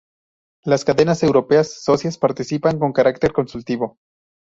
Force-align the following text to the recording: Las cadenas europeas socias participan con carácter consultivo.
Las 0.63 0.83
cadenas 0.83 1.21
europeas 1.21 1.83
socias 1.83 2.17
participan 2.17 2.79
con 2.79 2.91
carácter 2.91 3.31
consultivo. 3.33 3.99